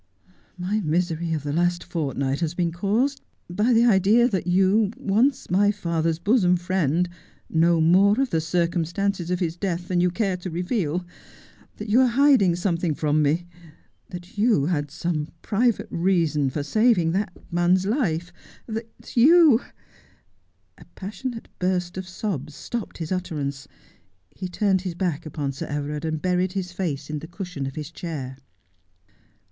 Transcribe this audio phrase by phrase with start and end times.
[0.57, 5.47] My misery of the last fortnight has been caused by the idea that you, once
[5.51, 7.07] my father's bosom friend,
[7.51, 11.05] know more of the circumstances of his death than you care to reveal—
[11.77, 13.45] that you are hiding some thing from me,
[14.09, 18.33] that you had some private reason for saving that man's life,
[18.65, 19.61] that you'
[20.79, 23.67] A passionate burst of sobs stopped his utterance.
[24.31, 27.75] He turned his back upon Sir Everard and buried his face in the cushion of
[27.75, 28.37] his chair.